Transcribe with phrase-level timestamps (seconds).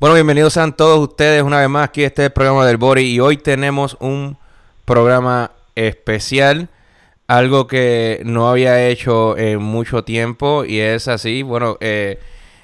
[0.00, 3.36] Bueno, bienvenidos a todos ustedes una vez más aquí este programa del Bori y hoy
[3.36, 4.38] tenemos un
[4.86, 6.70] programa especial,
[7.26, 12.18] algo que no había hecho en mucho tiempo y es así, bueno, eh,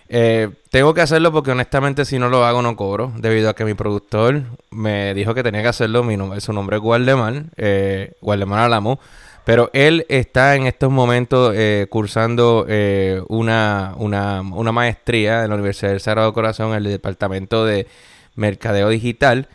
[0.08, 3.66] eh, tengo que hacerlo porque honestamente si no lo hago no cobro, debido a que
[3.66, 8.14] mi productor me dijo que tenía que hacerlo, mi nombre, su nombre es Guardemar, eh,
[8.50, 8.98] Alamo.
[9.46, 15.54] Pero él está en estos momentos eh, cursando eh, una, una, una, maestría en la
[15.54, 17.86] Universidad del Sagrado Corazón en el Departamento de
[18.34, 19.46] Mercadeo Digital.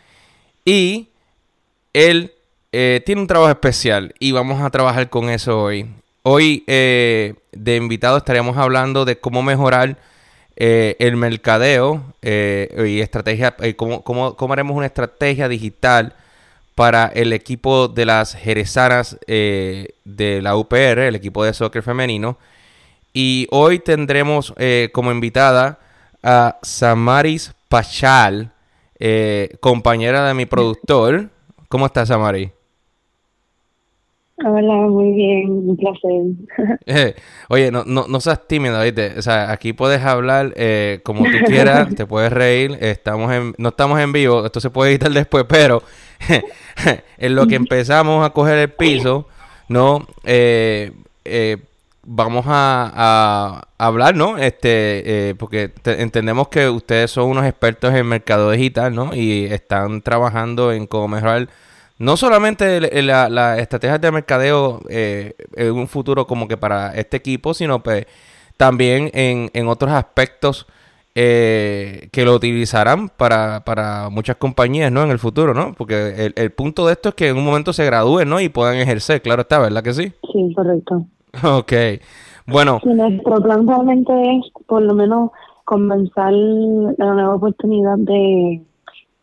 [0.64, 1.08] Y
[1.92, 2.32] él
[2.72, 5.90] eh, tiene un trabajo especial y vamos a trabajar con eso hoy.
[6.22, 9.98] Hoy de invitado estaríamos hablando de cómo mejorar
[10.56, 16.14] el mercadeo y estrategia, cómo, cómo, cómo haremos una estrategia digital
[16.74, 22.38] para el equipo de las Jerezanas eh, de la UPR, el equipo de soccer femenino.
[23.12, 25.78] Y hoy tendremos eh, como invitada
[26.22, 28.52] a Samaris Pachal,
[28.98, 31.28] eh, compañera de mi productor.
[31.68, 32.50] ¿Cómo estás, Samaris?
[34.44, 37.14] Hola, muy bien, un placer.
[37.48, 39.18] oye, no, no, no seas tímida, ¿viste?
[39.18, 40.54] O sea, aquí puedes hablar
[41.02, 44.92] como tú quieras, te puedes reír, estamos en, no estamos en vivo, esto se puede
[44.92, 45.82] editar después, pero
[47.18, 49.26] en lo que empezamos a coger el piso,
[49.68, 50.06] ¿no?
[50.24, 50.92] Eh,
[51.24, 51.58] eh,
[52.04, 54.38] vamos a, hablar, ¿no?
[54.38, 59.14] Este, eh, porque entendemos que ustedes son unos expertos en mercado digital, ¿no?
[59.14, 61.48] Y están trabajando en cómo mejorar
[61.98, 67.54] no solamente la, la estrategia de mercadeo en un futuro como que para este equipo,
[67.54, 68.06] sino pues
[68.56, 70.66] también en otros aspectos
[71.14, 75.02] eh, que lo utilizarán para, para muchas compañías, ¿no?
[75.02, 75.74] En el futuro, ¿no?
[75.76, 78.40] Porque el, el, punto de esto es que en un momento se gradúen, ¿no?
[78.40, 80.12] Y puedan ejercer, claro está, ¿verdad que sí?
[80.32, 81.06] Sí, correcto.
[81.44, 81.72] Ok,
[82.46, 82.78] bueno.
[82.84, 85.30] nuestro plan realmente es, por lo menos,
[85.64, 88.60] comenzar la nueva oportunidad de,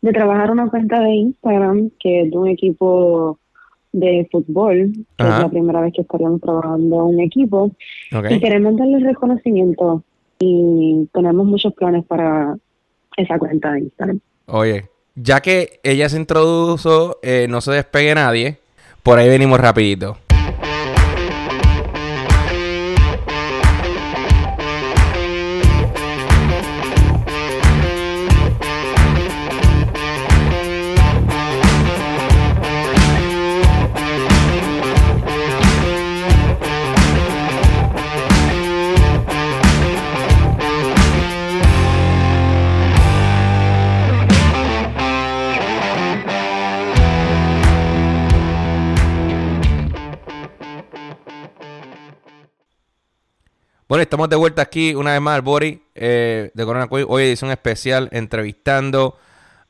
[0.00, 3.38] de trabajar una cuenta de Instagram, que es de un equipo
[3.92, 7.70] de fútbol, que es la primera vez que estaríamos trabajando un equipo,
[8.28, 10.02] y queremos darle reconocimiento
[10.40, 12.56] y tenemos muchos planes para
[13.16, 14.20] esa cuenta de Instagram.
[14.46, 18.58] Oye, ya que ella se introdujo, eh, no se despegue nadie,
[19.02, 20.16] por ahí venimos rapidito.
[53.90, 57.50] Bueno, estamos de vuelta aquí una vez más al Bori eh, de Corona Hoy edición
[57.50, 59.18] especial entrevistando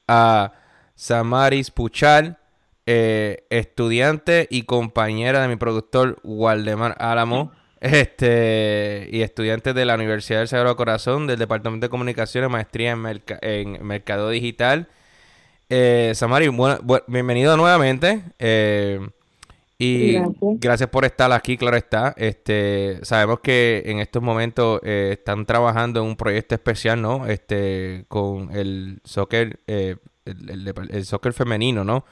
[0.06, 0.52] a
[0.94, 2.36] Samaris Puchal,
[2.84, 10.40] eh, estudiante y compañera de mi productor Waldemar Álamo, este, y estudiante de la Universidad
[10.40, 14.88] del Sagrado Corazón, del Departamento de Comunicaciones, maestría en, Mercado Digital.
[15.70, 16.50] Eh, Samaris,
[17.06, 18.22] bienvenido nuevamente.
[18.38, 19.00] Eh,
[19.80, 20.90] y gracias.
[20.90, 22.14] por estar aquí, claro está.
[22.18, 27.26] Este, sabemos que en estos momentos eh, están trabajando en un proyecto especial, ¿no?
[27.26, 29.96] Este, con el soccer, eh,
[30.26, 32.04] el, soccer femenino, ¿no?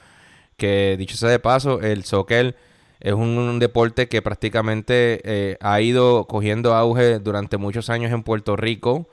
[0.56, 2.56] Que dicho sea de paso, el soccer
[3.00, 8.56] es un, deporte que prácticamente eh, ha ido cogiendo auge durante muchos años en Puerto
[8.56, 9.08] Rico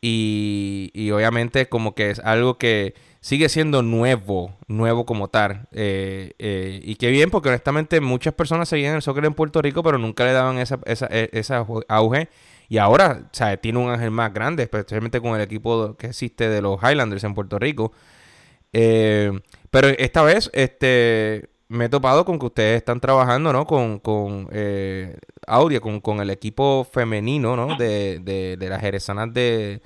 [0.00, 5.68] y, y obviamente como que es algo que sigue siendo nuevo, nuevo como tal.
[5.72, 9.82] Eh, eh, y qué bien, porque honestamente muchas personas seguían el soccer en Puerto Rico,
[9.82, 12.28] pero nunca le daban esa, esa, e, esa auge.
[12.68, 16.48] Y ahora, o sea, tiene un ángel más grande, especialmente con el equipo que existe
[16.48, 17.92] de los Highlanders en Puerto Rico.
[18.72, 19.32] Eh,
[19.70, 23.66] pero esta vez, este, me he topado con que ustedes están trabajando, ¿no?
[23.66, 24.48] Con, con
[25.46, 27.76] Audio, con, con, el equipo femenino, ¿no?
[27.76, 29.82] De, de, de las jerezanas de,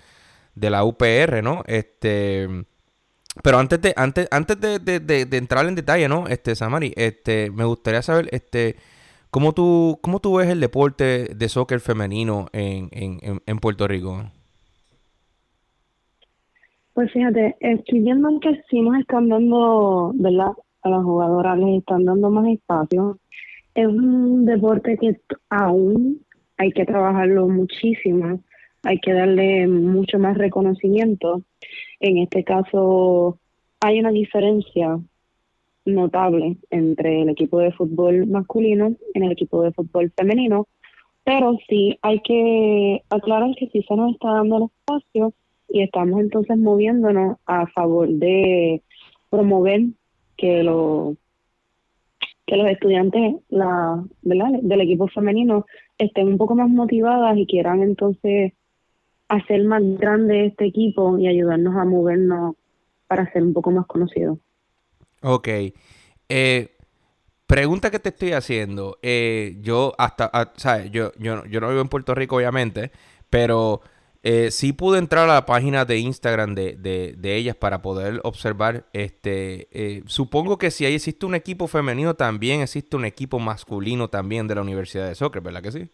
[0.54, 1.62] de la UPR, ¿no?
[1.66, 2.48] Este
[3.42, 6.26] pero antes de, antes, antes de, de, entrar en detalle, ¿no?
[6.26, 8.76] Este, Samari, este, me gustaría saber, este,
[9.30, 14.22] ¿cómo tú, cómo tú ves el deporte de soccer femenino en, en, en Puerto Rico?
[16.92, 20.52] Pues fíjate, estoy viendo que sí nos están dando, ¿verdad?
[20.82, 23.18] A las jugadoras les están dando más espacio.
[23.74, 26.20] Es un deporte que aún
[26.58, 28.40] hay que trabajarlo muchísimo,
[28.82, 31.42] hay que darle mucho más reconocimiento
[32.02, 33.38] en este caso,
[33.80, 34.98] hay una diferencia
[35.84, 40.66] notable entre el equipo de fútbol masculino y el equipo de fútbol femenino,
[41.22, 45.32] pero sí hay que aclarar que sí se nos está dando el espacio
[45.68, 48.82] y estamos entonces moviéndonos a favor de
[49.30, 49.82] promover
[50.42, 51.16] que los
[52.44, 55.64] que los estudiantes la, del equipo femenino
[55.96, 58.52] estén un poco más motivadas y quieran entonces
[59.28, 62.56] hacer más grande este equipo y ayudarnos a movernos
[63.06, 64.38] para ser un poco más conocidos.
[65.22, 65.48] Ok.
[66.28, 66.70] Eh,
[67.46, 68.98] pregunta que te estoy haciendo.
[69.00, 70.90] Eh, yo hasta, ah, ¿sabes?
[70.90, 72.90] Yo, yo, yo no vivo en Puerto Rico, obviamente,
[73.30, 73.80] pero
[74.24, 78.84] eh, sí pude entrar a la página de Instagram de, de, ellas para poder observar.
[78.92, 84.08] Este, eh, supongo que si ahí existe un equipo femenino, también existe un equipo masculino
[84.08, 85.88] también de la Universidad de Soccer, ¿verdad que sí?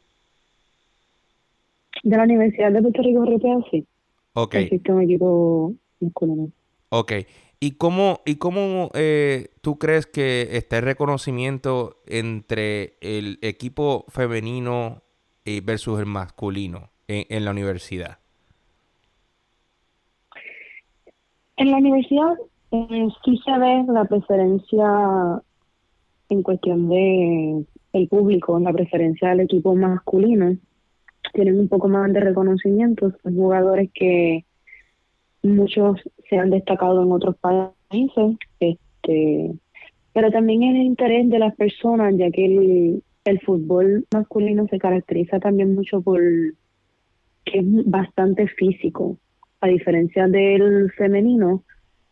[2.02, 3.86] De la Universidad de Puerto Rico Europea, sí.
[4.34, 4.54] Ok.
[4.56, 6.50] Existe un equipo masculino.
[6.90, 7.12] Ok.
[7.60, 15.02] ¿Y cómo, y cómo eh, tú crees que está el reconocimiento entre el equipo femenino
[15.64, 16.90] versus el masculino?
[17.08, 18.18] En, la universidad?
[21.56, 22.36] En la universidad
[22.70, 25.42] eh, sí se ve la preferencia
[26.28, 27.64] en cuestión de
[27.94, 30.56] el público, la preferencia del equipo masculino.
[31.32, 34.44] Tienen un poco más de reconocimiento, son jugadores que
[35.42, 39.52] muchos se han destacado en otros países, este,
[40.12, 43.02] pero también el interés de las personas, ya que el,
[43.44, 46.18] fútbol masculino se caracteriza también mucho por
[47.54, 49.18] es bastante físico.
[49.60, 51.64] A diferencia del femenino,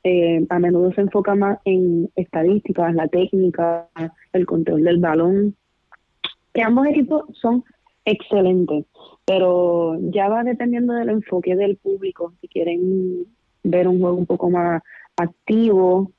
[0.02, 3.88] eh, a menudo se enfoca más en estadísticas, la técnica,
[4.32, 5.56] el control del balón,
[6.52, 7.64] que ambos equipos son
[8.04, 8.86] excelentes,
[9.24, 12.32] pero ya va dependiendo del enfoque del público.
[12.40, 13.26] Si quieren
[13.64, 14.82] ver un juego un poco más
[15.16, 16.12] activo,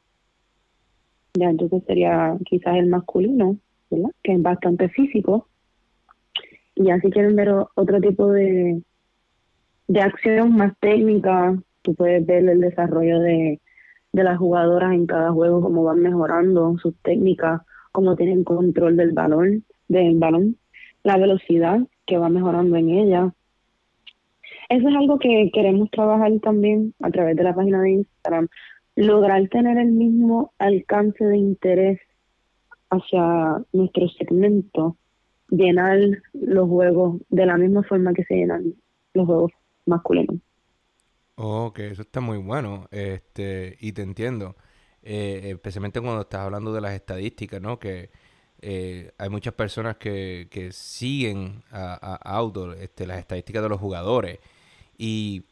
[1.33, 3.57] ya entonces sería quizás el masculino,
[3.89, 4.11] ¿verdad?
[4.21, 5.47] Que es bastante físico.
[6.75, 8.81] Y ya si quieren ver otro tipo de,
[9.88, 13.62] de acción más técnica, tú puedes ver el desarrollo de,
[14.12, 17.62] de las jugadoras en cada juego, cómo van mejorando sus técnicas,
[17.92, 20.57] cómo tienen control del balón, del balón,
[21.04, 23.34] la velocidad que va mejorando en ella.
[24.69, 28.50] Eso es algo que queremos trabajar también a través de la página de Instagram,
[28.95, 32.00] lograr tener el mismo alcance de interés
[32.89, 34.98] hacia nuestro segmento,
[35.50, 36.00] llenar
[36.34, 38.74] los juegos de la misma forma que se llenan
[39.13, 39.51] los juegos
[39.88, 40.39] masculino.
[41.36, 44.56] Ok, eso está muy bueno, este, y te entiendo,
[45.04, 47.78] eh, especialmente cuando estás hablando de las estadísticas, ¿no?
[47.78, 48.10] Que
[48.62, 54.39] eh, hay muchas personas que, que siguen a, a este, las estadísticas de los jugadores
[54.98, 55.45] y,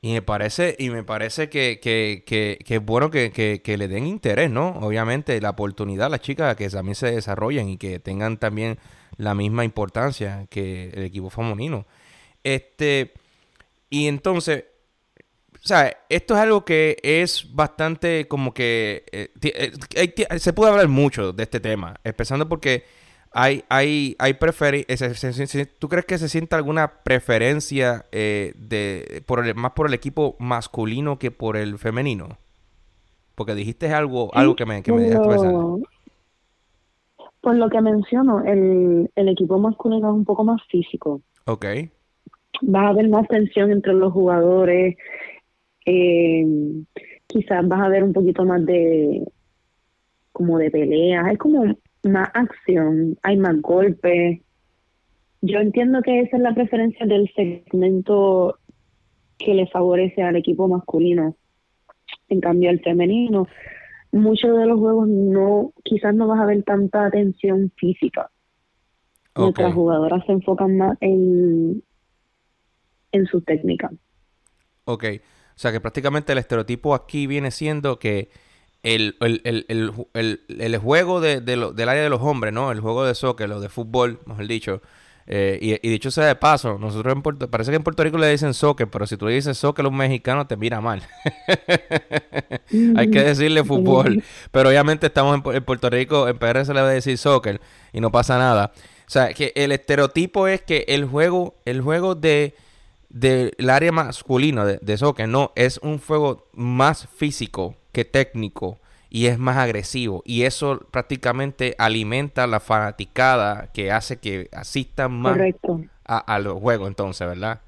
[0.00, 3.86] y me parece y me parece que, que, que, que es bueno que, que, le
[3.86, 4.70] den interés, ¿no?
[4.80, 8.78] Obviamente la oportunidad a las chicas que también se desarrollen y que tengan también
[9.16, 11.86] la misma importancia que el equipo femenino.
[12.42, 13.12] Este,
[13.92, 14.64] y entonces,
[15.52, 19.04] o sea, esto es algo que es bastante como que...
[19.12, 22.84] Eh, eh, se puede hablar mucho de este tema, empezando porque
[23.32, 24.38] hay, hay, hay
[25.78, 30.36] ¿Tú crees que se siente alguna preferencia eh, de por el, más por el equipo
[30.38, 32.38] masculino que por el femenino?
[33.34, 35.80] Porque dijiste algo, algo que me, que me dejaste pensando.
[37.42, 41.20] Por lo que menciono, el, el equipo masculino es un poco más físico.
[41.44, 41.66] Ok
[42.60, 44.96] vas a haber más tensión entre los jugadores,
[45.86, 46.46] eh,
[47.26, 49.24] quizás vas a ver un poquito más de
[50.32, 54.40] como de peleas, hay como más acción, hay más golpes.
[55.40, 58.58] Yo entiendo que esa es la preferencia del segmento
[59.38, 61.36] que le favorece al equipo masculino.
[62.28, 63.48] En cambio, el femenino,
[64.12, 68.30] muchos de los juegos no, quizás no vas a ver tanta atención física.
[69.34, 71.82] Nuestras jugadoras se enfocan más en,
[73.12, 73.90] en su técnica.
[74.84, 78.30] Ok, o sea que prácticamente el estereotipo aquí viene siendo que
[78.82, 82.72] el, el, juego de, del área de los hombres, ¿no?
[82.72, 84.82] El juego de soccer, lo de fútbol, mejor dicho.
[85.26, 88.28] Eh, y, dicho sea de paso, nosotros en Puerto, parece que en Puerto Rico le
[88.28, 91.00] dicen soccer, pero si tú le dices soccer a un mexicano te mira mal.
[92.96, 94.22] Hay que decirle fútbol.
[94.50, 97.60] Pero obviamente estamos en, en, Puerto Rico, en PR se le va a decir soccer
[97.92, 98.72] y no pasa nada.
[99.06, 102.54] O sea, que el estereotipo es que el juego, el juego de
[103.12, 109.26] del área masculina de, de soccer, no, es un juego más físico que técnico y
[109.26, 115.38] es más agresivo y eso prácticamente alimenta la fanaticada que hace que asistan más
[116.04, 117.60] a, los juegos entonces, ¿verdad?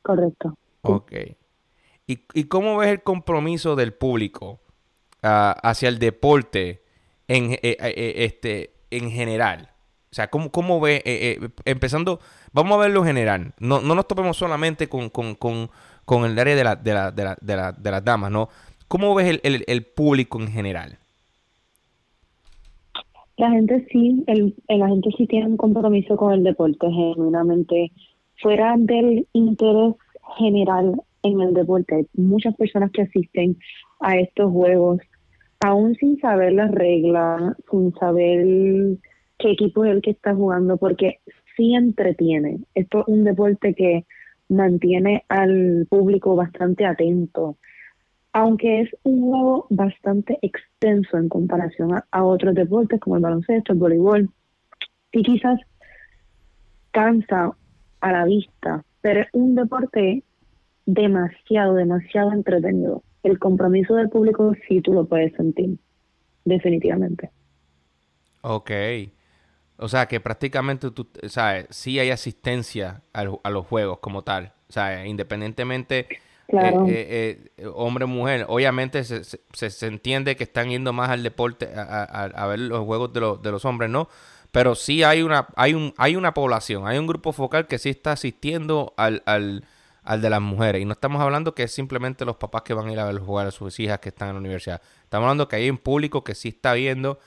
[0.00, 0.56] Correcto.
[0.80, 1.12] Ok.
[2.06, 4.60] ¿Y, y cómo ves el compromiso del público
[5.22, 6.82] ah, hacia el deporte
[7.28, 9.71] en, eh, eh, este, en general?
[10.12, 12.20] O sea, ¿cómo, cómo ve, eh, eh, empezando,
[12.52, 15.70] vamos a verlo en general, no, no nos topemos solamente con, con, con,
[16.04, 18.50] con el área de, la, de, la, de, la, de, la, de las damas, ¿no?
[18.88, 20.98] ¿Cómo ves el, el, el público en general?
[23.38, 27.90] La gente sí, el, la gente sí tiene un compromiso con el deporte, genuinamente.
[28.42, 29.94] Fuera del interés
[30.36, 33.56] general en el deporte, hay muchas personas que asisten
[34.00, 35.00] a estos juegos,
[35.60, 38.98] aún sin saber las reglas, sin saber
[39.42, 41.18] qué equipo es el que está jugando, porque
[41.56, 42.60] sí entretiene.
[42.74, 44.06] Esto es un deporte que
[44.48, 47.56] mantiene al público bastante atento,
[48.32, 53.78] aunque es un juego bastante extenso en comparación a, otros deportes como el baloncesto, el
[53.78, 54.30] voleibol,
[55.10, 55.60] y quizás
[56.92, 57.52] cansa
[58.00, 60.22] a la vista, pero es un deporte
[60.86, 63.02] demasiado, demasiado entretenido.
[63.22, 65.78] El compromiso del público sí tú lo puedes sentir,
[66.44, 67.30] definitivamente.
[68.42, 68.70] Ok.
[69.82, 74.52] O sea, que prácticamente tú, sabes, sí hay asistencia a, a los juegos como tal.
[74.68, 76.08] O sea, independientemente
[76.48, 76.84] Claro.
[76.86, 81.08] eh, eh, eh, hombre o mujer, obviamente se, se, se entiende que están yendo más
[81.10, 84.08] al deporte a, a- a ver los juegos de, los de los hombres, ¿no?
[84.50, 87.88] Pero sí hay una, hay un, hay una población, hay un grupo focal que sí
[87.88, 89.64] está asistiendo al, al,
[90.02, 90.82] al de las mujeres.
[90.82, 93.18] Y no estamos hablando que es simplemente los papás que van a ir a ver
[93.18, 94.82] jugar a sus hijas que están en la universidad.
[95.04, 97.18] Estamos hablando que hay un público que sí está viendo,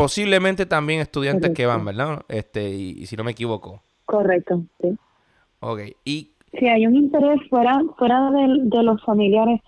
[0.00, 2.24] posiblemente también estudiantes que van, ¿verdad?
[2.28, 3.82] Este, y, y si no me equivoco.
[4.06, 4.96] Correcto, sí.
[5.60, 5.80] Ok.
[6.06, 9.60] Y Si hay un interés fuera, fuera de, de los familiares,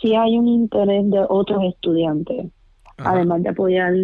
[0.00, 2.46] sí hay un interés de otros estudiantes,
[2.96, 3.12] Ajá.
[3.12, 3.94] además de apoyar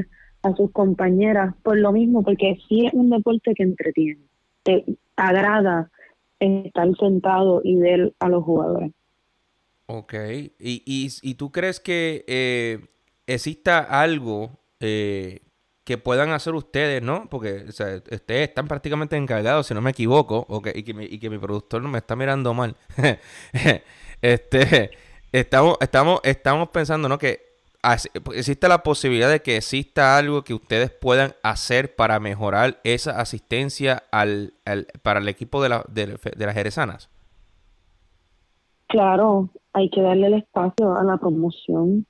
[0.43, 4.21] a sus compañeras por lo mismo, porque sí es un deporte que entretiene,
[4.63, 4.85] te
[5.17, 5.91] agrada
[6.39, 8.93] estar sentado y ver a los jugadores.
[9.87, 10.15] Ok,
[10.61, 12.79] ¿y, y, y tú crees que eh,
[13.27, 15.41] exista algo eh,
[15.89, 17.31] que puedan hacer ustedes, ¿no?
[17.31, 21.31] Porque ustedes están prácticamente encargados, si no me equivoco, ok, y, que mi, y que
[21.31, 22.77] mi productor no me está mirando mal.
[24.21, 24.91] este,
[25.33, 27.17] estamos, estamos, estamos pensando, ¿no?
[27.17, 27.41] Que
[28.35, 34.03] existe la posibilidad de que exista algo que ustedes puedan hacer para mejorar esa asistencia
[34.11, 37.09] al, al- para el equipo de, la, de las jerezanas.
[38.89, 42.07] Claro, hay que darle el espacio a la promoción,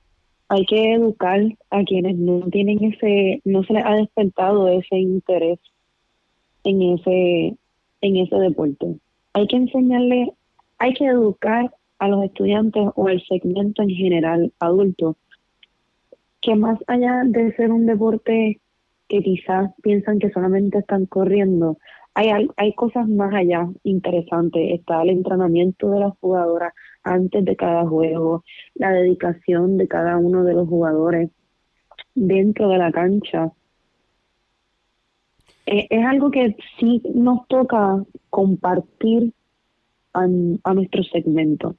[0.49, 5.59] hay que educar a quienes no tienen ese, no se les ha despertado ese interés
[6.63, 7.55] en ese,
[8.01, 8.95] en ese deporte.
[9.33, 10.33] Hay que enseñarle,
[10.79, 15.17] hay que educar a los estudiantes o el segmento en general adulto
[16.41, 18.59] que más allá de ser un deporte
[19.07, 21.77] que quizás piensan que solamente están corriendo,
[22.27, 24.79] hay, hay cosas más allá interesantes.
[24.79, 26.73] Está el entrenamiento de las jugadoras
[27.03, 28.43] antes de cada juego,
[28.75, 31.29] la dedicación de cada uno de los jugadores
[32.15, 33.51] dentro de la cancha.
[35.65, 39.33] Eh, es algo que sí nos toca compartir
[40.13, 41.75] a, a nuestro segmento.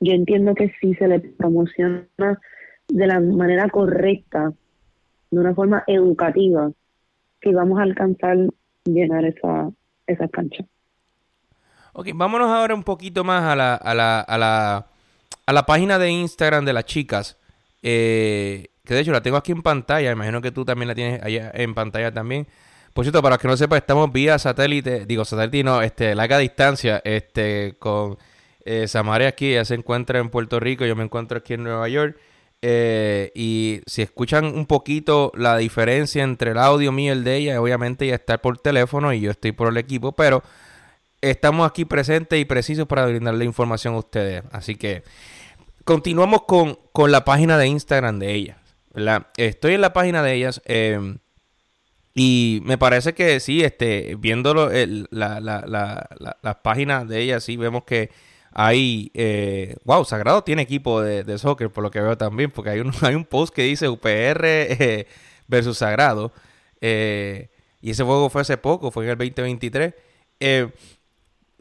[0.00, 2.06] Yo entiendo que sí se le promociona
[2.88, 4.52] de la manera correcta,
[5.30, 6.70] de una forma educativa,
[7.40, 8.38] que vamos a alcanzar
[8.86, 9.70] llenar esa,
[10.06, 10.64] esa cancha.
[11.92, 14.86] Ok, vámonos ahora un poquito más a la, a la, a la,
[15.46, 17.38] a la página de Instagram de las chicas.
[17.82, 20.10] eh, que de hecho la tengo aquí en pantalla.
[20.12, 22.46] Imagino que tú también la tienes allá en pantalla también.
[22.92, 25.06] Por cierto, para los que no sepan, estamos vía satélite.
[25.06, 27.00] Digo, satélite no, este, larga distancia.
[27.04, 28.16] Este, con
[28.64, 29.52] eh, Samaria aquí.
[29.52, 30.84] Ella se encuentra en Puerto Rico.
[30.84, 32.18] Yo me encuentro aquí en Nueva York.
[32.62, 37.36] Eh, y si escuchan un poquito la diferencia entre el audio mío y el de
[37.36, 40.42] ella, obviamente ella está por teléfono y yo estoy por el equipo, pero
[41.20, 44.42] estamos aquí presentes y precisos para brindarle información a ustedes.
[44.52, 45.02] Así que
[45.84, 48.54] continuamos con, con la página de Instagram de.
[48.94, 49.26] ¿verdad?
[49.36, 51.18] Estoy en la página de ellas eh,
[52.14, 56.08] y me parece que sí, este, viendo el, la, la,
[56.42, 58.10] las páginas de ellas, sí vemos que
[58.58, 62.70] hay, eh, wow, Sagrado tiene equipo de, de, soccer, por lo que veo también, porque
[62.70, 65.06] hay un, hay un post que dice UPR eh,
[65.46, 66.32] versus Sagrado.
[66.80, 67.50] Eh,
[67.82, 69.92] y ese juego fue hace poco, fue en el 2023.
[70.40, 70.70] Eh,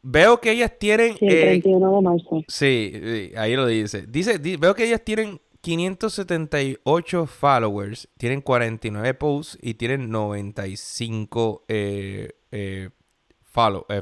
[0.03, 1.17] veo que ellas tienen...
[1.17, 2.43] Sí, el 31 de marzo.
[2.47, 4.05] Sí, sí, ahí lo dice.
[4.07, 12.29] Dice, di- veo que ellas tienen 578 followers, tienen 49 posts y tienen 95 eh,
[12.53, 12.89] eh,
[13.43, 13.85] follow.
[13.89, 14.01] eh,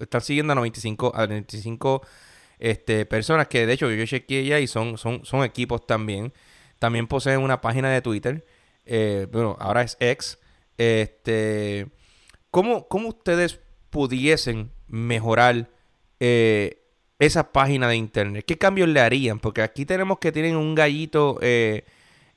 [0.00, 2.02] están siguiendo a 95, a 95
[2.58, 6.32] este, personas que de hecho yo chequeé ya y son, son, son equipos también.
[6.78, 8.44] También poseen una página de Twitter.
[8.84, 10.38] eh, bueno, ahora es ex.
[10.76, 11.86] Este,
[12.50, 15.70] ¿cómo, ¿Cómo ustedes pudiesen mejorar
[16.20, 16.82] eh,
[17.18, 18.44] esa página de internet?
[18.46, 19.38] ¿Qué cambios le harían?
[19.38, 21.84] Porque aquí tenemos que tienen un gallito eh,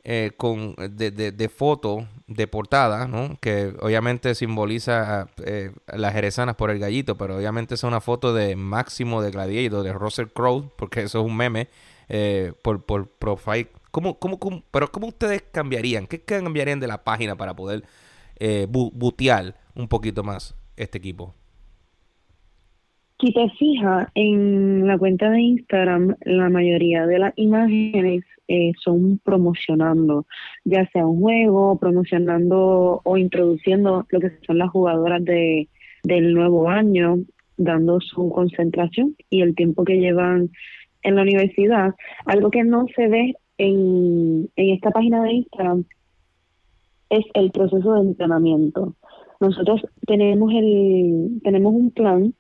[0.10, 3.38] eh, con de, de, de, foto de portada, ¿no?
[3.42, 8.56] Que obviamente simboliza eh, las jerezanas por el gallito, pero obviamente es una foto de
[8.56, 11.68] Máximo de Gladiator, de Russell Crowe, porque eso es un meme
[12.08, 13.68] eh, por, por profile.
[13.92, 16.08] ¿Cómo, cómo, cómo, pero ¿cómo ustedes cambiarían?
[16.08, 17.84] ¿Qué cambiarían de la página para poder
[18.38, 21.36] eh, butear un poquito más este equipo?
[23.20, 29.18] Si te fijas en la cuenta de Instagram, la mayoría de las imágenes eh, son
[29.24, 30.28] promocionando,
[30.66, 35.68] ya sea un juego, promocionando o introduciendo lo que son las jugadoras de,
[36.04, 37.18] del nuevo año,
[37.58, 40.52] dando su concentración y el tiempo que llevan
[41.02, 41.96] en la universidad.
[42.26, 45.86] Algo que no se ve en, en esta página de Instagram
[47.10, 48.96] es el proceso de entrenamiento.
[49.40, 52.34] Nosotros tenemos el tenemos un plan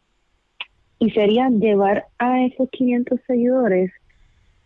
[1.00, 3.92] y sería llevar a esos 500 seguidores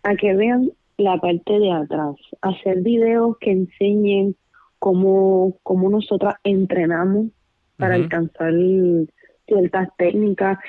[0.04, 4.36] a que vean la parte de atrás, hacer videos que enseñen
[4.80, 7.28] cómo, cómo nosotras entrenamos
[7.78, 8.54] para alcanzar
[9.48, 10.60] ciertas técnicas,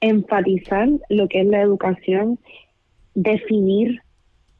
[0.00, 2.38] enfatizar lo que es la educación,
[3.14, 4.00] definir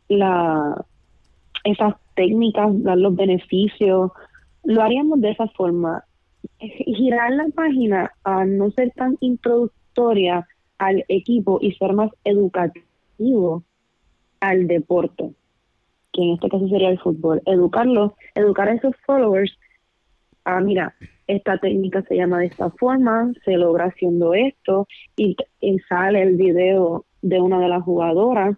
[0.09, 0.85] la,
[1.65, 4.13] esas técnicas, dar los beneficios,
[4.65, 6.05] lo haríamos de esa forma
[6.59, 10.47] girar la página a no ser tan introductoria
[10.79, 13.63] al equipo y ser más educativo
[14.41, 15.33] al deporte,
[16.13, 17.43] que en este caso sería el fútbol.
[17.45, 19.57] Educarlos, educar a esos followers
[20.45, 20.95] a, mira,
[21.27, 26.37] esta técnica se llama de esta forma, se logra haciendo esto y, y sale el
[26.37, 28.57] video de una de las jugadoras,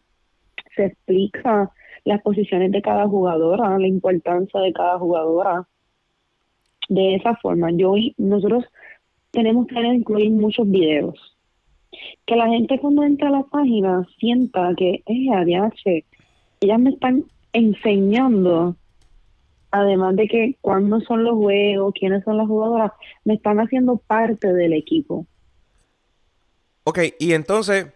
[0.77, 1.71] se explica
[2.05, 5.67] las posiciones de cada jugadora, la importancia de cada jugadora,
[6.95, 7.71] de esa forma.
[7.73, 8.65] Yo nosotros
[9.31, 11.19] tenemos que incluir muchos videos.
[12.27, 16.05] Que la gente cuando entra a la página sienta que es ADH,
[16.61, 18.77] ellas me están enseñando,
[19.71, 22.93] además de que cuándo son los juegos, quiénes son las jugadoras,
[23.25, 25.27] me están haciendo parte del equipo.
[26.85, 27.87] Ok, y entonces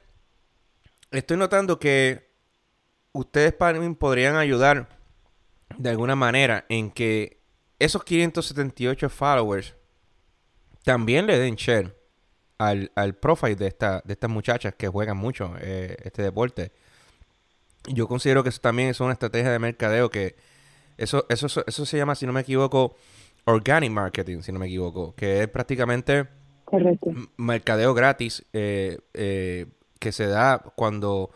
[1.10, 2.26] estoy notando que
[3.12, 4.88] ustedes podrían ayudar
[5.78, 7.35] de alguna manera en que
[7.78, 9.74] esos 578 followers
[10.84, 11.94] también le den share
[12.58, 16.72] al, al profile de, esta, de estas muchachas que juegan mucho eh, este deporte.
[17.88, 20.36] Yo considero que eso también es una estrategia de mercadeo que
[20.96, 22.96] eso, eso, eso se llama, si no me equivoco,
[23.44, 26.26] organic marketing, si no me equivoco, que es prácticamente
[27.36, 29.66] mercadeo gratis eh, eh,
[29.98, 31.30] que se da cuando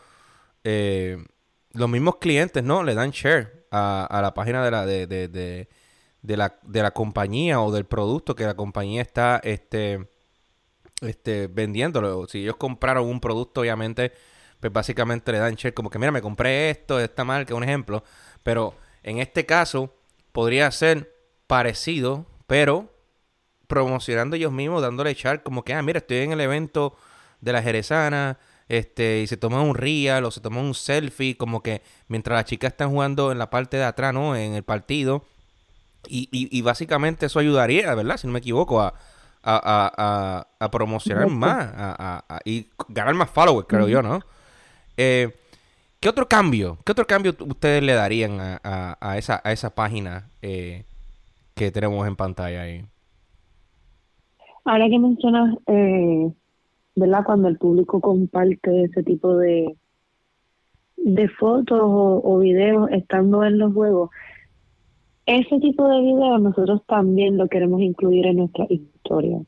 [0.62, 2.82] los mismos clientes, ¿no?
[2.82, 5.68] Le dan share a, a la página de la de, de de
[6.22, 10.08] la, de la compañía o del producto que la compañía está este,
[11.00, 12.26] este, vendiéndolo.
[12.26, 14.12] Si ellos compraron un producto, obviamente,
[14.60, 17.64] pues básicamente le dan share como que, mira, me compré esto de esta marca, un
[17.64, 18.04] ejemplo.
[18.42, 19.94] Pero en este caso
[20.32, 21.14] podría ser
[21.46, 22.92] parecido, pero
[23.66, 26.96] promocionando ellos mismos, dándole share como que, ah, mira, estoy en el evento
[27.40, 31.62] de la Jerezana, este, y se toma un real o se toma un selfie, como
[31.62, 34.36] que mientras las chicas están jugando en la parte de atrás, ¿no?
[34.36, 35.24] En el partido,
[36.08, 38.16] y, y, básicamente eso ayudaría, ¿verdad?
[38.16, 38.94] Si no me equivoco, a,
[39.42, 44.20] a, a, promocionar más a, y ganar más followers, creo yo, ¿no?
[44.96, 45.34] Eh,
[46.00, 46.78] ¿Qué otro cambio?
[46.84, 50.84] ¿Qué otro cambio ustedes le darían a, esa, a esa página eh,
[51.54, 52.84] que tenemos en pantalla ahí?
[54.64, 56.32] Ahora que mencionas, eh,
[56.96, 57.24] ¿verdad?
[57.24, 59.76] Cuando el público comparte ese tipo de,
[60.96, 64.10] de fotos o, o videos estando en los juegos,
[65.38, 69.38] ese tipo de videos nosotros también lo queremos incluir en nuestra historia.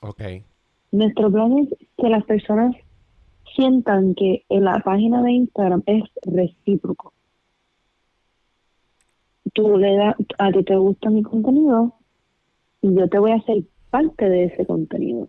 [0.00, 0.22] Ok.
[0.92, 1.68] Nuestro plan es
[1.98, 2.76] que las personas
[3.56, 7.12] sientan que en la página de Instagram es recíproco.
[9.54, 11.94] Tú le das, a ti te gusta mi contenido
[12.82, 15.28] y yo te voy a hacer parte de ese contenido.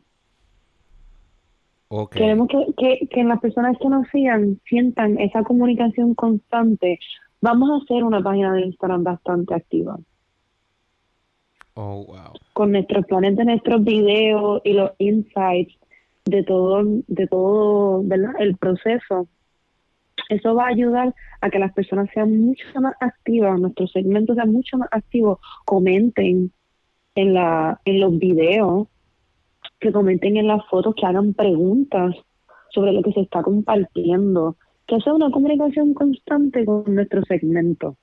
[1.88, 2.22] Okay.
[2.22, 7.00] Queremos que, que, que las personas que nos sigan sientan esa comunicación constante
[7.42, 9.98] Vamos a hacer una página de Instagram bastante activa.
[11.76, 12.34] Oh, wow.
[12.54, 15.78] Con nuestros planes de nuestros videos y los insights
[16.26, 18.34] de todo, de todo, ¿verdad?
[18.40, 19.28] El proceso.
[20.30, 24.52] Eso va a ayudar a que las personas sean mucho más activas, nuestros segmentos sean
[24.52, 26.52] mucho más activos, comenten
[27.16, 28.88] en la, en los videos,
[29.80, 32.16] que comenten en las fotos, que hagan preguntas
[32.72, 37.98] sobre lo que se está compartiendo, que sea una comunicación constante con nuestro segmento.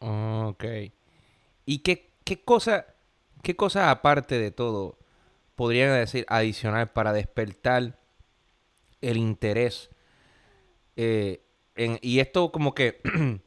[0.00, 0.64] Ok.
[1.66, 2.86] ¿Y qué, qué cosa,
[3.42, 4.98] qué cosa aparte de todo
[5.54, 7.98] podrían decir adicional para despertar
[9.00, 9.90] el interés
[10.96, 11.40] eh,
[11.76, 13.00] y esto como que,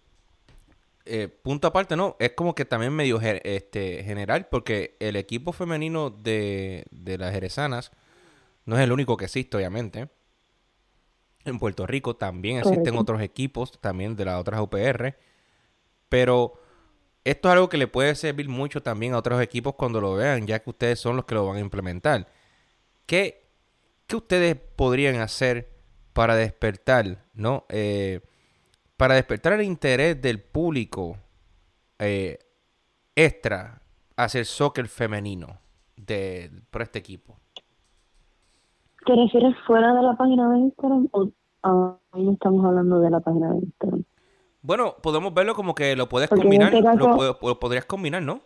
[1.05, 2.15] eh, punto aparte, ¿no?
[2.19, 7.91] Es como que también medio este, general, porque el equipo femenino de, de las Jerezanas
[8.65, 10.09] no es el único que existe, obviamente.
[11.47, 15.15] En Puerto Rico también existen otros equipos, también de las otras UPR,
[16.09, 16.53] pero
[17.23, 20.47] esto es algo que le puede servir mucho también a otros equipos cuando lo vean,
[20.47, 22.27] ya que ustedes son los que lo van a implementar.
[23.05, 23.45] ¿Qué,
[24.07, 25.69] qué ustedes podrían hacer
[26.13, 27.65] para despertar, ¿no?
[27.69, 28.21] Eh,
[28.95, 31.17] para despertar el interés del público
[31.99, 32.39] eh,
[33.15, 33.81] extra
[34.15, 35.59] hacia el soccer femenino
[35.95, 37.37] de, por este equipo.
[39.05, 41.29] ¿Te refieres fuera de la página de Instagram o
[41.63, 44.03] ahí estamos hablando de la página de Instagram?
[44.61, 48.41] Bueno, podemos verlo como que lo puedes combinar, este lo, podrías combinar, ¿no?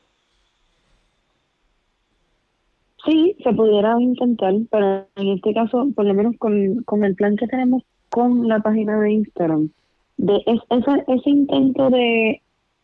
[3.06, 7.36] Sí, se pudiera intentar, pero en este caso, por lo menos con, con el plan
[7.36, 9.70] que tenemos con la página de Instagram,
[10.18, 12.42] de ese, ese intento de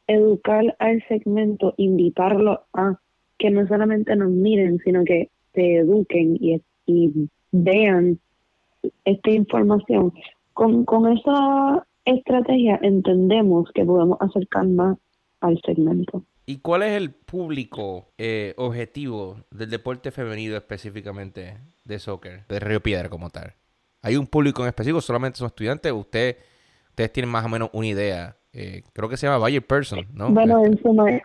[0.08, 2.98] educar al segmento, invitarlo a
[3.38, 8.20] que no solamente nos miren, sino que se eduquen y, y vean
[9.06, 10.14] esta información.
[10.54, 14.98] Con, con esa estrategia entendemos que podemos acercar más
[15.42, 16.24] al segmento.
[16.46, 22.82] ¿Y cuál es el público eh, objetivo del deporte femenino específicamente de soccer, de Río
[22.82, 23.54] Piedra como tal?
[24.02, 25.02] ¿Hay un público en específico?
[25.02, 25.92] ¿Solamente son estudiantes?
[25.92, 26.38] ¿Usted,
[26.90, 28.38] ustedes tienen más o menos una idea?
[28.54, 30.30] Eh, creo que se llama Bayer Person, ¿no?
[30.30, 31.22] Bueno, en su,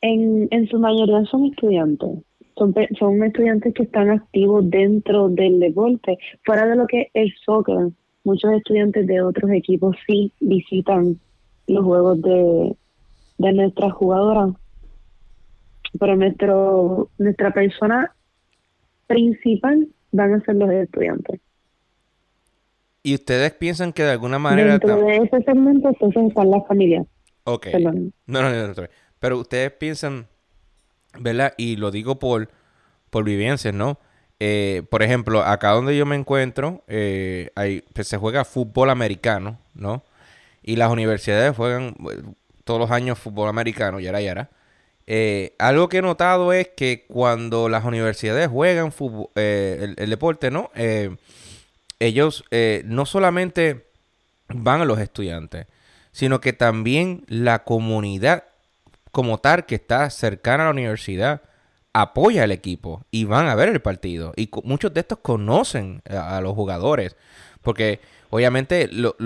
[0.00, 2.18] en, en su mayoría son estudiantes.
[2.58, 6.18] Son, son estudiantes que están activos dentro del deporte.
[6.44, 7.90] Fuera de lo que es el soccer,
[8.24, 11.18] muchos estudiantes de otros equipos sí visitan
[11.66, 12.76] los juegos de,
[13.38, 14.52] de nuestra jugadora,
[15.98, 18.14] pero nuestro, nuestra persona
[19.06, 21.40] principal van a ser los estudiantes.
[23.02, 24.78] ¿Y ustedes piensan que de alguna manera...
[24.78, 27.06] Dentro de ese segmento entonces están las familias.
[27.44, 27.68] Ok.
[27.80, 28.74] No, no, no, no,
[29.18, 30.26] Pero ustedes piensan,
[31.18, 31.54] ¿verdad?
[31.56, 32.50] Y lo digo por,
[33.10, 33.26] por
[33.74, 33.98] ¿no?
[34.40, 39.58] Eh, por ejemplo, acá donde yo me encuentro, eh, hay, pues, se juega fútbol americano,
[39.74, 40.04] ¿no?
[40.62, 41.96] Y las universidades juegan,
[42.64, 44.50] todos los años fútbol americano, yara yara.
[45.10, 48.92] Eh, algo que he notado es que cuando las universidades juegan
[49.36, 50.70] eh, el, deporte, ¿no?
[50.74, 51.16] Eh,
[51.98, 52.44] ellos
[52.84, 53.86] no solamente
[54.48, 55.66] van a los estudiantes,
[56.12, 58.44] sino que también la comunidad
[59.18, 61.42] como tal que está cercana a la universidad
[61.92, 64.32] apoya al equipo y van a ver el partido.
[64.36, 67.16] Y muchos de estos conocen a los jugadores.
[67.60, 67.98] Porque
[68.30, 69.16] obviamente los,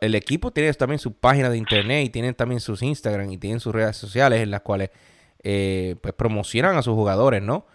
[0.00, 3.58] el equipo tiene también su página de internet y tienen también sus Instagram y tienen
[3.58, 4.90] sus redes sociales en las cuales
[5.42, 7.66] eh, pues promocionan a sus jugadores, ¿no?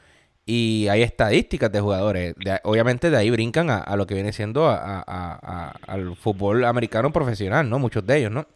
[0.46, 2.34] Y hay estadísticas de jugadores.
[2.64, 7.78] obviamente de ahí brincan a, lo que viene siendo al fútbol americano profesional, ¿no?
[7.78, 8.48] Muchos de ellos, ¿no?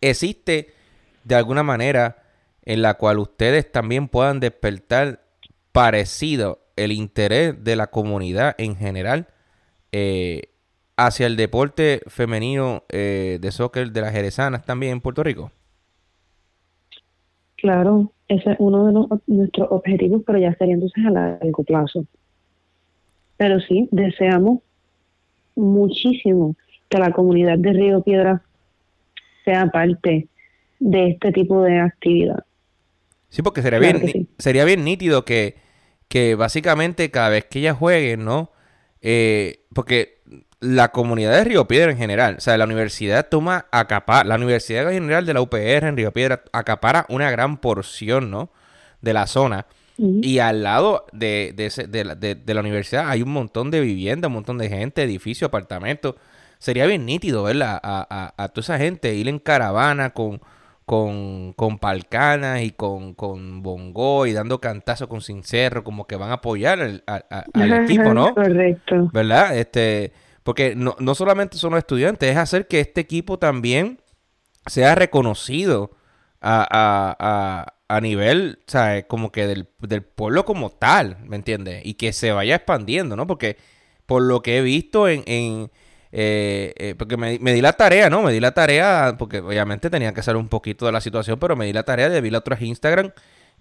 [0.00, 0.72] Existe
[1.24, 2.22] de alguna manera
[2.64, 5.20] en la cual ustedes también puedan despertar
[5.72, 9.28] parecido el interés de la comunidad en general
[9.92, 10.50] eh,
[10.96, 15.50] hacia el deporte femenino eh, de soccer de las jerezanas también en Puerto Rico?
[17.56, 22.04] Claro, ese es uno de nuestros objetivos, pero ya sería entonces a largo plazo.
[23.36, 24.60] Pero sí, deseamos
[25.56, 26.54] muchísimo
[26.88, 28.42] que la comunidad de Río Piedra
[29.44, 30.28] sea parte
[30.78, 32.44] de este tipo de actividad.
[33.28, 35.56] Sí, porque sería bien, sería bien nítido que
[36.10, 38.50] que básicamente cada vez que ellas jueguen, ¿no?
[39.00, 40.18] Eh, porque
[40.58, 44.90] la comunidad de Río Piedra en general, o sea, la universidad toma acapara, la universidad
[44.90, 48.50] general de la UPR en Río Piedra acapara una gran porción, ¿no?
[49.00, 49.66] De la zona.
[49.96, 54.34] Y al lado de, de, la, de, la, universidad hay un montón de viviendas, un
[54.34, 56.14] montón de gente, edificios, apartamentos.
[56.60, 57.80] Sería bien nítido, ¿verdad?
[57.82, 60.40] A, a, a toda esa gente ir en caravana con,
[60.84, 66.30] con, con palcanas y con, con bongo y dando cantazo con sincerro, como que van
[66.30, 67.02] a apoyar al,
[67.84, 68.34] equipo, ¿no?
[68.34, 69.08] Correcto.
[69.12, 69.56] ¿Verdad?
[69.56, 74.00] Este, porque no, no solamente son los estudiantes, es hacer que este equipo también
[74.66, 75.92] sea reconocido
[76.40, 79.04] a, a, a nivel, ¿sabes?
[79.06, 81.82] Como que del, del, pueblo como tal, ¿me entiendes?
[81.84, 83.26] Y que se vaya expandiendo, ¿no?
[83.26, 83.56] Porque
[84.06, 85.70] por lo que he visto en, en,
[86.12, 88.22] eh, eh, porque me, di la tarea, ¿no?
[88.22, 91.56] Me di la tarea, porque obviamente tenía que saber un poquito de la situación, pero
[91.56, 93.12] me di la tarea de ver otros Instagram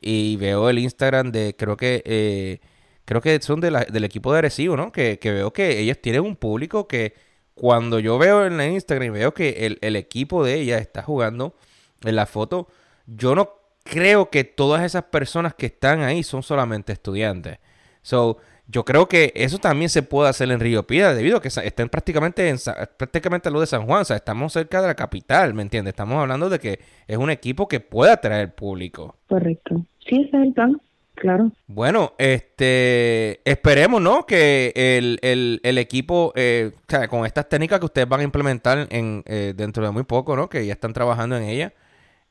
[0.01, 2.59] y veo el Instagram de, creo que, eh,
[3.05, 4.91] creo que son de del equipo de Arecibo, ¿no?
[4.91, 7.13] Que, veo que ellos tienen un público que
[7.53, 11.03] cuando yo veo en el Instagram y veo que el, el equipo de ella está
[11.03, 11.55] jugando
[12.03, 12.67] en la foto,
[13.05, 17.59] yo no creo que todas esas personas que están ahí son solamente estudiantes.
[18.01, 18.37] So,
[18.71, 21.89] yo creo que eso también se puede hacer en Río Piedra, debido a que estén
[21.89, 22.57] prácticamente en,
[22.97, 25.93] prácticamente lo de San Juan, o sea, estamos cerca de la capital, ¿me entiendes?
[25.93, 29.15] Estamos hablando de que es un equipo que puede atraer público.
[29.27, 29.83] Correcto.
[30.07, 30.79] Sí, ese es el plan,
[31.15, 31.51] claro.
[31.65, 34.27] Bueno, este, esperemos, ¿no?
[34.27, 39.23] Que el, equipo, eh, o sea, con estas técnicas que ustedes van a implementar en,
[39.25, 40.47] eh, dentro de muy poco, ¿no?
[40.47, 41.73] Que ya están trabajando en ella,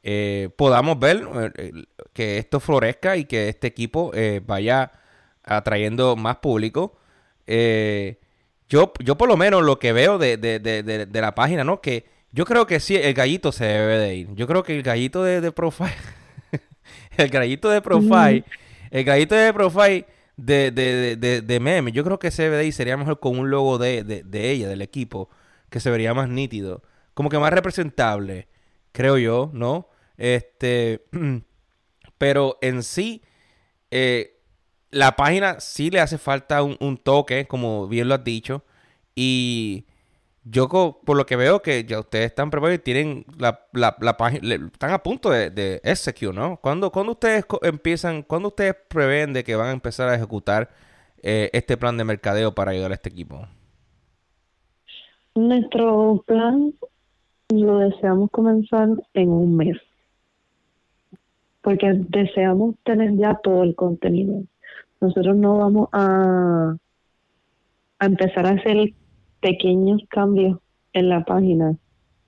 [0.04, 1.20] eh, podamos ver
[2.12, 4.12] que esto florezca y que este equipo
[4.46, 4.92] vaya
[5.48, 6.96] atrayendo más público.
[7.46, 8.18] Eh,
[8.68, 11.80] yo, yo por lo menos lo que veo de, de, de, de, la página, ¿no?
[11.80, 14.28] Que yo creo que sí, el gallito se debe de ir.
[14.34, 15.94] Yo creo que el gallito de, profile,
[17.16, 18.44] el gallito de profile,
[18.90, 20.06] el gallito de profile
[20.36, 22.72] de, de, de, meme, yo creo que se debe de ir.
[22.74, 25.30] Sería mejor con un logo de, de, ella, del equipo,
[25.70, 26.82] que se vería más nítido.
[27.14, 28.48] Como que más representable,
[28.92, 29.88] creo yo, ¿no?
[30.18, 31.06] Este,
[32.18, 33.22] pero en sí,
[33.90, 34.37] eh,
[34.90, 38.62] la página sí le hace falta un, toque, como bien lo has dicho.
[39.14, 39.84] Y
[40.44, 40.68] yo
[41.04, 45.02] por lo que veo que ya ustedes están preparados y tienen la, página, están a
[45.02, 45.80] punto de, de
[46.32, 46.58] ¿no?
[46.58, 50.70] ¿Cuándo, ustedes empiezan, cuándo ustedes prevén de que van a empezar a ejecutar
[51.22, 53.46] eh, este plan de mercadeo para ayudar a este equipo?
[55.34, 56.72] Nuestro plan
[57.50, 59.76] lo deseamos comenzar en un mes,
[61.62, 64.42] porque deseamos tener ya todo el contenido
[65.00, 66.76] nosotros no vamos a,
[67.98, 68.92] a empezar a hacer
[69.40, 70.58] pequeños cambios
[70.92, 71.76] en la página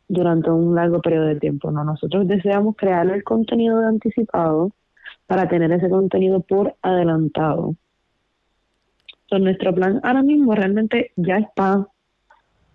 [0.09, 1.71] durante un largo periodo de tiempo.
[1.71, 4.73] No, nosotros deseamos crear el contenido de anticipado
[5.27, 7.75] para tener ese contenido por adelantado.
[9.23, 11.87] Entonces, nuestro plan ahora mismo realmente ya está.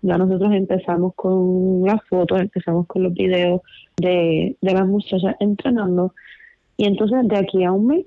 [0.00, 3.60] Ya nosotros empezamos con las fotos, empezamos con los videos
[3.96, 6.14] de, de las muchachas entrenando.
[6.78, 8.06] Y entonces de aquí a un mes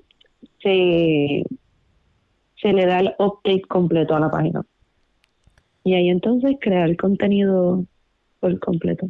[0.62, 1.44] se,
[2.60, 4.64] se le da el update completo a la página.
[5.84, 7.84] Y ahí entonces crear el contenido
[8.38, 9.08] por completo.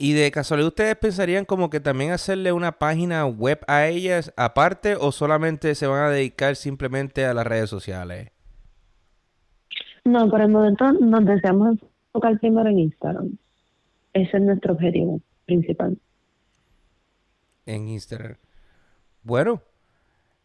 [0.00, 4.94] ¿Y de casualidad ustedes pensarían como que también hacerle una página web a ellas aparte
[4.94, 8.30] o solamente se van a dedicar simplemente a las redes sociales?
[10.04, 13.38] No, por el momento nos deseamos enfocar primero en Instagram.
[14.12, 15.98] Ese es nuestro objetivo principal.
[17.66, 18.36] En Instagram.
[19.24, 19.60] Bueno,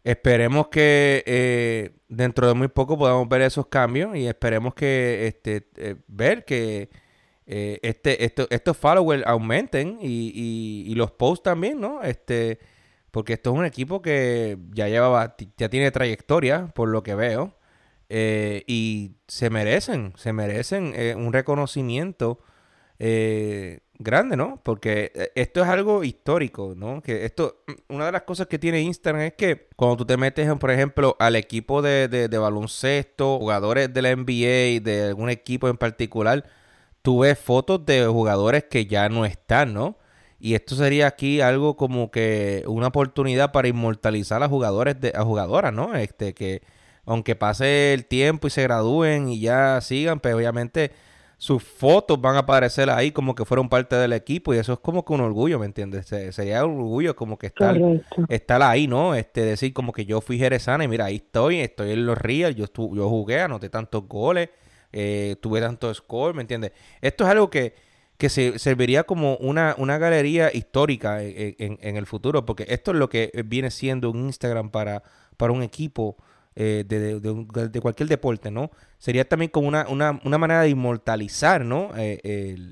[0.04, 5.70] Esperemos que eh, dentro de muy poco podamos ver esos cambios y esperemos que este
[5.78, 6.90] eh, ver que
[7.46, 12.02] eh, este estos followers aumenten y, y, los posts también, ¿no?
[12.02, 12.60] Este
[13.12, 17.58] porque esto es un equipo que ya llevaba ya tiene trayectoria por lo que veo
[18.10, 22.40] y se merecen se merecen un reconocimiento
[24.04, 24.60] grande, ¿no?
[24.64, 27.02] Porque eh, esto es algo histórico, ¿no?
[27.02, 30.18] Que esto, mm, una de las cosas que tiene Instagram es que cuando tú te
[30.18, 35.68] metes, por ejemplo, al equipo de, de, baloncesto, jugadores de la NBA, de algún equipo
[35.70, 36.46] en particular,
[37.02, 39.98] tú ves fotos de jugadores que ya no están, ¿no?
[40.40, 45.24] Y esto sería aquí algo como que una oportunidad para inmortalizar a jugadores, de, a
[45.24, 45.96] jugadoras, ¿no?
[45.96, 46.62] Este, que
[47.06, 50.92] aunque pase el tiempo y se gradúen y ya sigan, pero pues obviamente
[51.44, 54.80] sus fotos van a aparecer ahí como que fueron parte del equipo y eso es
[54.80, 56.06] como que un orgullo, ¿me entiendes?
[56.06, 57.78] sería un orgullo como que estar,
[58.30, 59.14] estar ahí, ¿no?
[59.14, 62.56] Este, decir como que yo fui jerezana y mira, ahí estoy, estoy en los Real,
[62.56, 64.52] yo, yo jugué, anoté tantos goles,
[64.94, 66.72] eh, tuve tantos scores, ¿me entiendes?
[67.02, 67.76] Esto es algo que,
[68.18, 72.98] que se, serviría como una, una galería histórica en, en, el futuro, porque esto es
[72.98, 75.04] lo que viene siendo un Instagram para,
[75.36, 76.16] para un equipo
[76.56, 78.70] eh, de, de, cualquier deporte, ¿no?
[79.00, 81.92] Sería también como una, una, una manera de inmortalizar, ¿no?
[81.98, 82.20] Eh,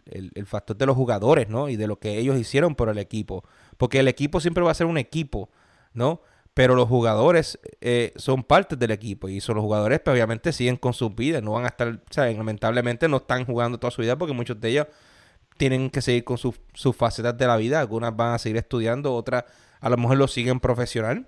[0.05, 1.67] el, el, factor de los jugadores, ¿no?
[1.67, 3.43] Y de lo que ellos hicieron por el equipo.
[3.77, 5.49] Porque el equipo siempre va a ser un equipo,
[5.93, 6.21] ¿no?
[6.53, 10.51] Pero los jugadores eh, son parte del equipo y son los jugadores, pero pues, obviamente
[10.51, 14.01] siguen con sus vidas, no van a estar, sea, lamentablemente no están jugando toda su
[14.01, 14.87] vida porque muchos de ellos
[15.57, 19.15] tienen que seguir con sus, sus facetas de la vida, algunas van a seguir estudiando,
[19.15, 19.45] otras
[19.79, 21.25] a lo mejor lo siguen profesional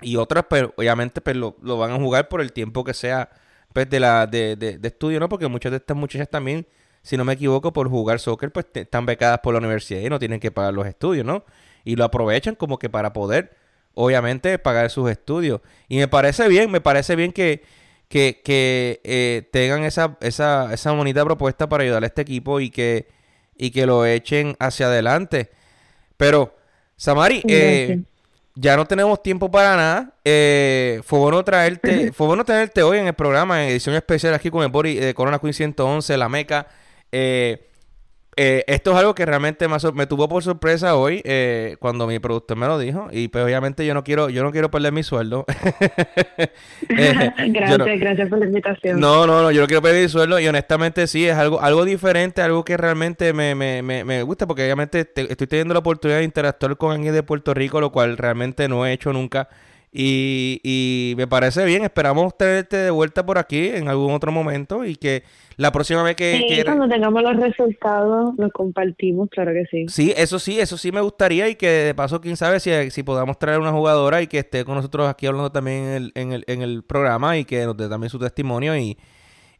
[0.00, 3.30] y otras, pero pues, obviamente, pues lo, van a jugar por el tiempo que sea
[3.72, 5.28] pues, de, la, de, de, estudio, ¿no?
[5.28, 6.66] Porque muchas de estas muchachas también,
[7.02, 10.18] si no me equivoco, por jugar soccer, pues están becadas por la universidad y no
[10.18, 11.44] tienen que pagar los estudios, ¿no?
[11.84, 13.56] Y lo aprovechan como que para poder,
[13.94, 15.60] obviamente, pagar sus estudios.
[15.88, 17.62] Y me parece bien, me parece bien que,
[18.08, 22.70] que, que eh, tengan esa, esa, esa bonita propuesta para ayudar a este equipo y
[22.70, 23.08] que,
[23.56, 25.50] y que lo echen hacia adelante.
[26.16, 26.56] Pero,
[26.96, 28.02] Samari, eh,
[28.56, 30.12] ya no tenemos tiempo para nada.
[30.24, 34.50] Eh, fue bueno traerte, fue bueno tenerte hoy en el programa, en edición especial aquí
[34.50, 36.66] con el Bori de Corona Queen 111, La Meca.
[37.12, 37.68] Eh,
[38.38, 42.18] eh, esto es algo que realmente me, me tuvo por sorpresa hoy eh, cuando mi
[42.18, 45.02] productor me lo dijo y pues obviamente yo no quiero yo no quiero perder mi
[45.02, 45.44] sueldo.
[46.88, 49.00] Eh, gracias, gracias por la invitación.
[49.00, 51.84] No, no, no, yo no quiero perder mi sueldo y honestamente sí, es algo algo
[51.84, 56.18] diferente, algo que realmente me, me, me, me gusta porque obviamente estoy teniendo la oportunidad
[56.18, 59.48] de interactuar con alguien de Puerto Rico, lo cual realmente no he hecho nunca.
[59.98, 64.84] Y, y me parece bien, esperamos tenerte de vuelta por aquí en algún otro momento
[64.84, 65.22] y que
[65.56, 66.44] la próxima vez que...
[66.48, 69.86] Sí, cuando tengamos los resultados los compartimos, claro que sí.
[69.88, 73.02] Sí, eso sí, eso sí me gustaría y que de paso, quién sabe si, si
[73.02, 76.32] podamos traer una jugadora y que esté con nosotros aquí hablando también en el, en
[76.32, 78.98] el, en el programa y que nos dé también su testimonio y,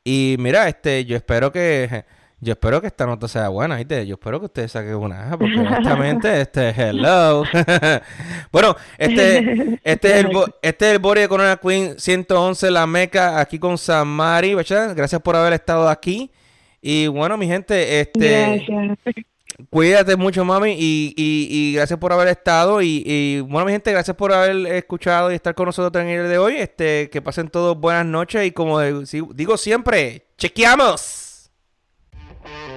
[0.04, 2.04] y mira, este, yo espero que
[2.38, 4.06] yo espero que esta nota sea buena, ¿viste?
[4.06, 7.44] Yo espero que ustedes saquen una, porque honestamente, este, hello.
[8.52, 13.40] bueno, este, este es el, este es el Bori de Corona Queen 111, La Meca,
[13.40, 14.94] aquí con Samari, ¿verdad?
[14.94, 16.30] Gracias por haber estado aquí.
[16.82, 18.64] Y bueno, mi gente, este...
[18.66, 19.16] Gracias.
[19.70, 22.82] Cuídate mucho, mami, y, y, y, gracias por haber estado.
[22.82, 26.28] Y, y, bueno, mi gente, gracias por haber escuchado y estar con nosotros en el
[26.28, 26.56] de hoy.
[26.56, 31.25] Este, que pasen todos buenas noches y como digo siempre, chequeamos.
[32.46, 32.75] Thank you.